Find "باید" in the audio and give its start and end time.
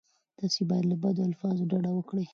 0.69-0.85